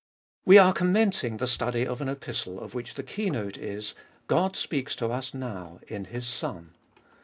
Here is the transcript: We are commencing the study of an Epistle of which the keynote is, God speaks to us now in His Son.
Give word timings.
We 0.45 0.57
are 0.57 0.73
commencing 0.73 1.37
the 1.37 1.45
study 1.45 1.85
of 1.85 2.01
an 2.01 2.09
Epistle 2.09 2.59
of 2.59 2.73
which 2.73 2.95
the 2.95 3.03
keynote 3.03 3.59
is, 3.59 3.93
God 4.25 4.55
speaks 4.55 4.95
to 4.95 5.11
us 5.11 5.35
now 5.35 5.79
in 5.87 6.05
His 6.05 6.25
Son. 6.25 6.73